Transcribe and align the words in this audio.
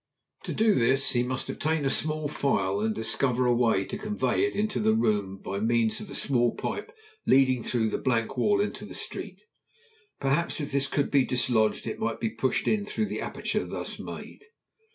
To 0.45 0.53
do 0.55 0.73
this 0.73 1.11
he 1.11 1.21
must 1.21 1.47
obtain 1.47 1.85
a 1.85 1.89
small 1.91 2.27
file 2.27 2.79
and 2.81 2.95
discover 2.95 3.45
a 3.45 3.53
way 3.53 3.85
to 3.85 3.99
convey 3.99 4.45
it 4.45 4.55
into 4.55 4.79
the 4.79 4.95
room 4.95 5.37
by 5.37 5.59
means 5.59 5.99
of 6.01 6.07
the 6.07 6.15
small 6.15 6.55
pipe 6.55 6.91
leading 7.27 7.61
through 7.61 7.89
the 7.89 7.99
blank 7.99 8.35
wall 8.35 8.59
into 8.61 8.83
the 8.83 8.95
street; 8.95 9.43
perhaps 10.19 10.59
if 10.59 10.71
this 10.71 10.87
could 10.87 11.11
be 11.11 11.23
dislodged 11.23 11.85
it 11.85 11.99
might 11.99 12.19
be 12.19 12.31
pushed 12.31 12.67
in 12.67 12.83
through 12.83 13.05
the 13.09 13.21
aperture 13.21 13.67
thus 13.67 13.99
made. 13.99 14.39